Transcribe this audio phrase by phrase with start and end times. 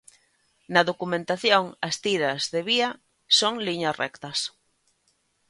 [0.73, 2.89] Na documentación as tiras de vía
[3.39, 4.39] son liñas rectas.